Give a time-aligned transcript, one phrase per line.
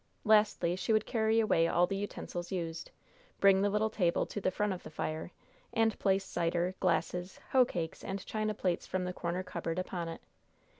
[0.23, 2.89] Lastly, she would carry away all the utensils used,
[3.39, 5.31] bring the little table to the front of the fire,
[5.73, 10.21] and place cider, glasses, hoe cakes and china plates from the corner cupboard upon it.